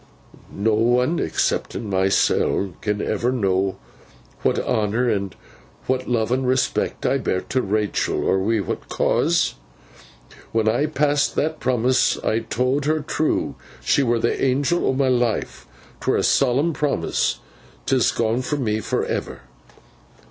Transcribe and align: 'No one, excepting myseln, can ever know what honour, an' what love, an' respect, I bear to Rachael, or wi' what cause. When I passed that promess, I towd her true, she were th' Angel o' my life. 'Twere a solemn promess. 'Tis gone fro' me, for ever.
'No 0.51 0.73
one, 0.73 1.19
excepting 1.19 1.87
myseln, 1.87 2.73
can 2.81 3.03
ever 3.03 3.31
know 3.31 3.77
what 4.41 4.57
honour, 4.57 5.07
an' 5.07 5.33
what 5.85 6.09
love, 6.09 6.31
an' 6.31 6.43
respect, 6.43 7.05
I 7.05 7.19
bear 7.19 7.41
to 7.41 7.61
Rachael, 7.61 8.23
or 8.25 8.39
wi' 8.39 8.61
what 8.61 8.89
cause. 8.89 9.53
When 10.51 10.67
I 10.67 10.87
passed 10.87 11.35
that 11.35 11.59
promess, 11.59 12.17
I 12.25 12.39
towd 12.39 12.85
her 12.85 13.01
true, 13.01 13.53
she 13.83 14.01
were 14.01 14.17
th' 14.19 14.41
Angel 14.41 14.87
o' 14.87 14.93
my 14.93 15.07
life. 15.07 15.67
'Twere 15.99 16.17
a 16.17 16.23
solemn 16.23 16.73
promess. 16.73 17.37
'Tis 17.85 18.09
gone 18.11 18.41
fro' 18.41 18.57
me, 18.57 18.79
for 18.79 19.05
ever. 19.05 19.41